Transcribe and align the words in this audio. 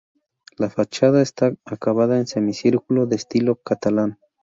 La 0.57 0.71
fachada 0.71 1.21
está 1.21 1.53
acabada 1.63 2.17
en 2.17 2.25
semicírculo, 2.25 3.05
de 3.05 3.17
estilo 3.17 3.57
catalán. 3.57 4.17